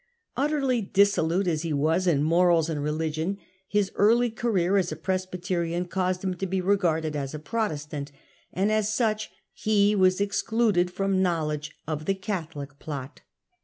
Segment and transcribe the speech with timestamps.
[0.35, 5.85] Utterly dissolute as he was in morals and religion, his early career as a Presbyterian
[5.85, 8.11] caused him to be regarded as a Protestant,
[8.51, 13.21] and, as such, he was excluded from knowledge of the Catholic plot.